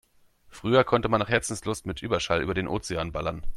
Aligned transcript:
Früher 0.49 0.83
konnte 0.83 1.09
man 1.09 1.19
nach 1.19 1.29
Herzenslust 1.29 1.85
mit 1.85 2.01
Überschall 2.01 2.41
über 2.41 2.55
den 2.55 2.67
Ozean 2.67 3.11
ballern. 3.11 3.45